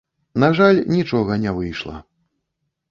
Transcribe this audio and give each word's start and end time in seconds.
На 0.43 0.49
жаль, 0.59 0.79
нічога 0.95 1.39
не 1.45 1.51
выйшла. 1.59 1.95